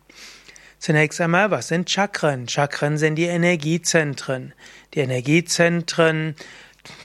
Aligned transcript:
Zunächst 0.78 1.20
einmal, 1.20 1.50
was 1.50 1.70
sind 1.70 1.90
Chakren? 1.90 2.48
Chakren 2.48 3.00
sind 3.00 3.16
die 3.16 3.26
Energiezentren. 3.26 4.54
Die 4.94 5.00
Energiezentren 5.00 6.36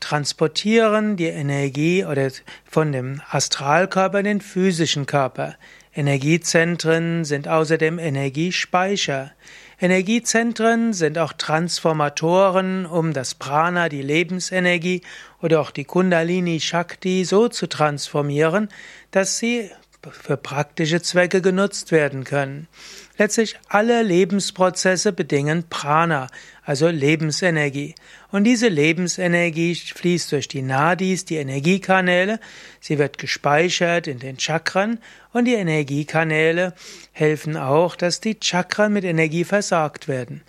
transportieren 0.01 1.17
die 1.17 1.27
Energie 1.27 2.05
oder 2.05 2.31
von 2.65 2.93
dem 2.93 3.21
Astralkörper 3.31 4.19
in 4.21 4.25
den 4.25 4.41
physischen 4.41 5.07
Körper. 5.07 5.57
Energiezentren 5.95 7.25
sind 7.25 7.47
außerdem 7.47 7.99
Energiespeicher. 7.99 9.33
Energiezentren 9.81 10.93
sind 10.93 11.19
auch 11.19 11.33
Transformatoren, 11.33 12.87
um 12.87 13.13
das 13.13 13.35
Prana, 13.35 13.89
die 13.89 14.03
Lebensenergie 14.03 15.03
oder 15.43 15.61
auch 15.61 15.71
die 15.71 15.85
Kundalini 15.85 16.61
Shakti 16.61 17.25
so 17.25 17.49
zu 17.49 17.69
transformieren, 17.69 18.69
dass 19.11 19.39
sie 19.39 19.71
für 20.13 20.37
praktische 20.37 21.01
Zwecke 21.03 21.41
genutzt 21.41 21.93
werden 21.93 22.25
können. 22.25 22.69
Letztlich 23.17 23.57
alle 23.69 24.03
Lebensprozesse 24.03 25.13
bedingen 25.13 25.65
Prana, 25.69 26.27
also 26.65 26.89
Lebensenergie. 26.89 27.95
Und 28.31 28.45
diese 28.45 28.69
Lebensenergie 28.69 29.75
fließt 29.75 30.33
durch 30.33 30.49
die 30.49 30.63
Nadis, 30.63 31.25
die 31.25 31.37
Energiekanäle, 31.37 32.41
sie 32.81 32.99
wird 32.99 33.19
gespeichert 33.19 34.07
in 34.07 34.19
den 34.19 34.39
Chakren 34.39 34.99
und 35.33 35.45
die 35.45 35.55
Energiekanäle 35.55 36.75
helfen 37.13 37.57
auch, 37.57 37.95
dass 37.95 38.21
die 38.21 38.37
Chakren 38.43 38.93
mit 38.93 39.05
Energie 39.05 39.45
versorgt 39.45 40.09
werden. 40.09 40.43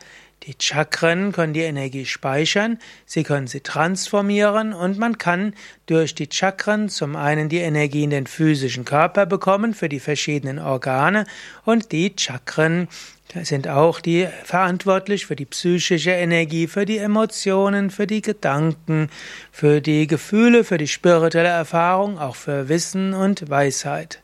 Die 0.45 0.55
Chakren 0.59 1.31
können 1.31 1.53
die 1.53 1.61
Energie 1.61 2.05
speichern, 2.05 2.77
sie 3.07 3.23
können 3.23 3.47
sie 3.47 3.61
transformieren 3.61 4.73
und 4.73 4.99
man 4.99 5.17
kann 5.17 5.55
durch 5.88 6.13
die 6.13 6.29
Chakren 6.31 6.88
zum 6.88 7.15
einen 7.15 7.49
die 7.49 7.57
Energie 7.57 8.03
in 8.03 8.11
den 8.11 8.27
physischen 8.27 8.85
Körper 8.85 9.25
bekommen 9.25 9.73
für 9.73 9.89
die 9.89 9.99
verschiedenen 9.99 10.59
Organe 10.59 11.25
und 11.63 11.91
die 11.91 12.13
Chakren 12.16 12.88
sind 13.41 13.67
auch 13.67 13.99
die 13.99 14.27
verantwortlich 14.43 15.25
für 15.25 15.35
die 15.35 15.45
psychische 15.45 16.11
Energie, 16.11 16.67
für 16.67 16.85
die 16.85 16.99
Emotionen, 16.99 17.89
für 17.89 18.05
die 18.05 18.21
Gedanken, 18.21 19.09
für 19.51 19.81
die 19.81 20.05
Gefühle, 20.05 20.63
für 20.63 20.77
die 20.77 20.88
spirituelle 20.88 21.49
Erfahrung, 21.49 22.19
auch 22.19 22.35
für 22.35 22.69
Wissen 22.69 23.16
und 23.16 23.49
Weisheit. 23.49 24.21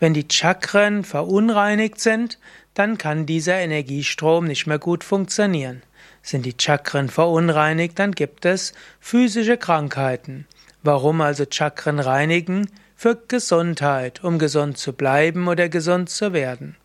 Wenn 0.00 0.14
die 0.14 0.26
Chakren 0.28 1.04
verunreinigt 1.04 2.00
sind, 2.00 2.38
dann 2.72 2.96
kann 2.96 3.26
dieser 3.26 3.58
Energiestrom 3.58 4.46
nicht 4.46 4.66
mehr 4.66 4.78
gut 4.78 5.04
funktionieren. 5.04 5.82
Sind 6.22 6.46
die 6.46 6.54
Chakren 6.58 7.10
verunreinigt, 7.10 7.98
dann 7.98 8.12
gibt 8.12 8.46
es 8.46 8.72
physische 8.98 9.58
Krankheiten. 9.58 10.46
Warum 10.82 11.20
also 11.20 11.44
Chakren 11.48 12.00
reinigen? 12.00 12.70
Für 12.96 13.16
Gesundheit, 13.16 14.24
um 14.24 14.38
gesund 14.38 14.78
zu 14.78 14.94
bleiben 14.94 15.48
oder 15.48 15.68
gesund 15.68 16.08
zu 16.08 16.32
werden. 16.32 16.76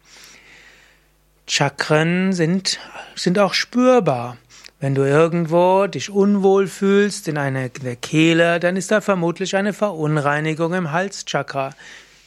Chakren 1.47 2.33
sind, 2.33 2.79
sind 3.15 3.39
auch 3.39 3.53
spürbar. 3.53 4.37
Wenn 4.79 4.95
du 4.95 5.03
irgendwo 5.03 5.87
dich 5.87 6.09
unwohl 6.09 6.67
fühlst 6.67 7.27
in 7.29 7.37
einer 7.37 7.69
Kehle, 7.69 8.59
dann 8.59 8.75
ist 8.75 8.91
da 8.91 8.99
vermutlich 8.99 9.55
eine 9.55 9.71
Verunreinigung 9.71 10.73
im 10.73 10.91
Halschakra. 10.91 11.71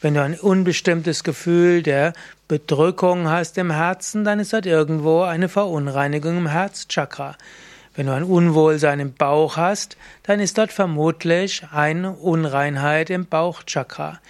Wenn 0.01 0.15
du 0.15 0.23
ein 0.23 0.39
unbestimmtes 0.39 1.25
Gefühl 1.25 1.83
der 1.83 2.13
Bedrückung 2.47 3.29
hast 3.29 3.59
im 3.59 3.73
Herzen, 3.73 4.25
dann 4.25 4.39
ist 4.39 4.53
dort 4.53 4.65
irgendwo 4.65 5.23
eine 5.23 5.49
Verunreinigung 5.49 6.39
im 6.39 6.47
Herzchakra. 6.47 7.37
Wenn 7.97 8.07
du 8.07 8.13
ein 8.13 8.23
Unwohlsein 8.23 9.01
im 9.01 9.13
Bauch 9.13 9.57
hast, 9.57 9.97
dann 10.23 10.39
ist 10.39 10.57
dort 10.57 10.71
vermutlich 10.71 11.65
eine 11.73 12.13
Unreinheit 12.13 13.11
im 13.11 13.27
Bauchchakra. 13.27 14.21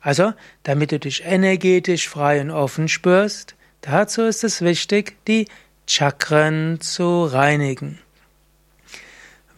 Also, 0.00 0.32
damit 0.62 0.92
du 0.92 0.98
dich 0.98 1.22
energetisch 1.26 2.08
frei 2.08 2.40
und 2.40 2.50
offen 2.50 2.88
spürst, 2.88 3.54
dazu 3.82 4.22
ist 4.22 4.44
es 4.44 4.62
wichtig, 4.62 5.16
die 5.26 5.46
Chakren 5.86 6.80
zu 6.80 7.24
reinigen. 7.24 7.98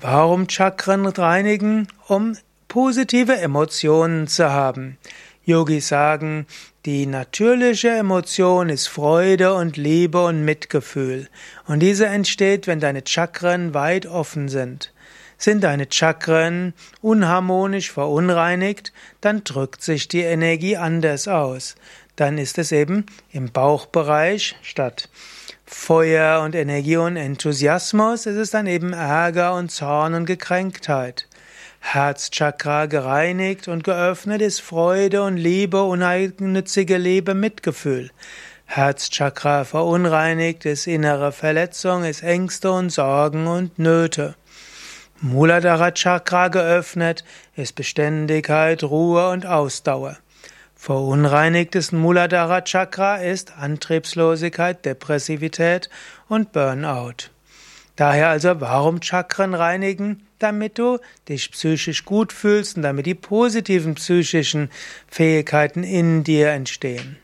Warum 0.00 0.48
Chakren 0.48 1.06
reinigen? 1.06 1.86
Um 2.08 2.36
positive 2.66 3.36
Emotionen 3.36 4.26
zu 4.26 4.50
haben. 4.50 4.98
Yogis 5.50 5.88
sagen, 5.88 6.46
die 6.86 7.06
natürliche 7.06 7.90
Emotion 7.90 8.68
ist 8.68 8.86
Freude 8.86 9.52
und 9.54 9.76
Liebe 9.76 10.24
und 10.24 10.44
Mitgefühl. 10.44 11.28
Und 11.66 11.80
diese 11.80 12.06
entsteht, 12.06 12.66
wenn 12.66 12.78
deine 12.78 13.02
Chakren 13.04 13.74
weit 13.74 14.06
offen 14.06 14.48
sind. 14.48 14.92
Sind 15.36 15.64
deine 15.64 15.88
Chakren 15.90 16.72
unharmonisch 17.02 17.90
verunreinigt, 17.90 18.92
dann 19.20 19.42
drückt 19.42 19.82
sich 19.82 20.06
die 20.06 20.20
Energie 20.20 20.76
anders 20.76 21.26
aus. 21.28 21.74
Dann 22.14 22.38
ist 22.38 22.58
es 22.58 22.70
eben 22.70 23.06
im 23.32 23.50
Bauchbereich 23.50 24.56
statt 24.62 25.08
Feuer 25.66 26.42
und 26.42 26.54
Energie 26.54 26.96
und 26.96 27.16
Enthusiasmus, 27.16 28.26
ist 28.26 28.36
es 28.36 28.50
dann 28.50 28.66
eben 28.66 28.92
Ärger 28.92 29.54
und 29.54 29.70
Zorn 29.70 30.14
und 30.14 30.26
Gekränktheit. 30.26 31.26
Herzchakra 31.80 32.86
gereinigt 32.86 33.66
und 33.66 33.82
geöffnet 33.82 34.42
ist 34.42 34.60
Freude 34.60 35.24
und 35.24 35.36
Liebe, 35.36 35.82
uneigennützige 35.82 36.98
Liebe, 36.98 37.34
Mitgefühl. 37.34 38.10
Herzchakra 38.66 39.64
verunreinigt 39.64 40.66
ist 40.66 40.86
innere 40.86 41.32
Verletzung, 41.32 42.04
ist 42.04 42.22
Ängste 42.22 42.70
und 42.70 42.90
Sorgen 42.90 43.48
und 43.48 43.80
Nöte. 43.80 44.36
Muladhara 45.20 45.90
Chakra 45.90 46.48
geöffnet 46.48 47.24
ist 47.56 47.74
Beständigkeit, 47.74 48.84
Ruhe 48.84 49.30
und 49.30 49.44
Ausdauer. 49.44 50.18
Verunreinigtes 50.76 51.90
Muladhara 51.90 52.60
Chakra 52.60 53.16
ist 53.16 53.58
Antriebslosigkeit, 53.58 54.84
Depressivität 54.84 55.90
und 56.28 56.52
Burnout. 56.52 57.30
Daher 57.96 58.28
also, 58.28 58.60
warum 58.60 59.02
Chakren 59.02 59.54
reinigen? 59.54 60.26
Damit 60.42 60.78
du 60.78 60.98
dich 61.28 61.52
psychisch 61.52 62.04
gut 62.04 62.32
fühlst 62.32 62.76
und 62.76 62.82
damit 62.82 63.06
die 63.06 63.14
positiven 63.14 63.94
psychischen 63.94 64.70
Fähigkeiten 65.08 65.84
in 65.84 66.24
dir 66.24 66.50
entstehen. 66.50 67.16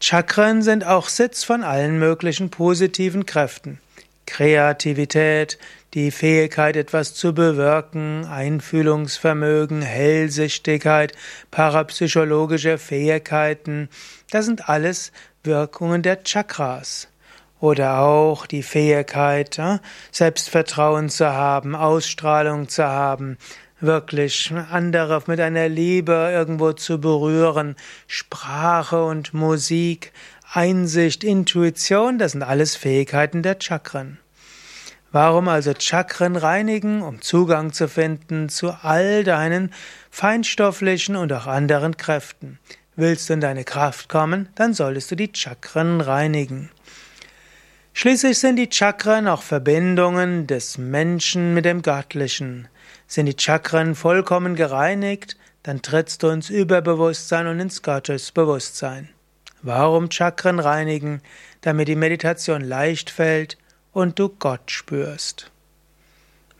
Chakren 0.00 0.62
sind 0.62 0.84
auch 0.84 1.08
Sitz 1.08 1.44
von 1.44 1.62
allen 1.62 1.98
möglichen 1.98 2.50
positiven 2.50 3.26
Kräften. 3.26 3.80
Kreativität, 4.26 5.58
die 5.94 6.10
Fähigkeit, 6.10 6.76
etwas 6.76 7.14
zu 7.14 7.32
bewirken, 7.32 8.26
Einfühlungsvermögen, 8.26 9.82
Hellsichtigkeit, 9.82 11.12
parapsychologische 11.50 12.76
Fähigkeiten, 12.76 13.88
das 14.30 14.44
sind 14.44 14.68
alles 14.68 15.12
Wirkungen 15.44 16.02
der 16.02 16.22
Chakras. 16.24 17.08
Oder 17.60 18.00
auch 18.00 18.46
die 18.46 18.62
Fähigkeit, 18.62 19.60
Selbstvertrauen 20.12 21.08
zu 21.08 21.32
haben, 21.32 21.74
Ausstrahlung 21.74 22.68
zu 22.68 22.84
haben, 22.84 23.38
wirklich 23.80 24.52
andere 24.70 25.22
mit 25.26 25.40
einer 25.40 25.68
Liebe 25.68 26.30
irgendwo 26.32 26.72
zu 26.72 27.00
berühren, 27.00 27.76
Sprache 28.06 29.04
und 29.04 29.34
Musik, 29.34 30.12
Einsicht, 30.52 31.24
Intuition, 31.24 32.18
das 32.18 32.32
sind 32.32 32.42
alles 32.42 32.76
Fähigkeiten 32.76 33.42
der 33.42 33.56
Chakren. 33.60 34.18
Warum 35.12 35.48
also 35.48 35.72
Chakren 35.78 36.36
reinigen, 36.36 37.00
um 37.00 37.22
Zugang 37.22 37.72
zu 37.72 37.88
finden 37.88 38.48
zu 38.48 38.72
all 38.82 39.24
deinen 39.24 39.72
feinstofflichen 40.10 41.16
und 41.16 41.32
auch 41.32 41.46
anderen 41.46 41.96
Kräften? 41.96 42.58
Willst 42.96 43.28
du 43.28 43.34
in 43.34 43.40
deine 43.40 43.64
Kraft 43.64 44.08
kommen, 44.08 44.48
dann 44.56 44.74
solltest 44.74 45.10
du 45.10 45.16
die 45.16 45.30
Chakren 45.32 46.00
reinigen. 46.00 46.70
Schließlich 47.98 48.38
sind 48.38 48.56
die 48.56 48.68
Chakren 48.70 49.26
auch 49.26 49.40
Verbindungen 49.40 50.46
des 50.46 50.76
Menschen 50.76 51.54
mit 51.54 51.64
dem 51.64 51.80
Göttlichen. 51.80 52.68
Sind 53.06 53.24
die 53.24 53.36
Chakren 53.38 53.94
vollkommen 53.94 54.54
gereinigt, 54.54 55.38
dann 55.62 55.80
trittst 55.80 56.22
du 56.22 56.28
ins 56.28 56.50
Überbewusstsein 56.50 57.46
und 57.46 57.58
ins 57.58 57.80
Gottesbewusstsein. 57.80 59.08
Warum 59.62 60.10
Chakren 60.10 60.60
reinigen? 60.60 61.22
Damit 61.62 61.88
die 61.88 61.96
Meditation 61.96 62.60
leicht 62.60 63.08
fällt 63.08 63.56
und 63.94 64.18
du 64.18 64.28
Gott 64.28 64.70
spürst. 64.70 65.50